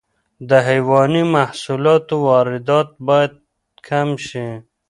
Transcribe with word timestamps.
د 0.49 0.51
حیواني 0.67 1.23
محصولاتو 1.35 2.15
واردات 2.27 2.89
باید 3.07 3.33
کم 3.87 4.09
شي. 4.27 4.47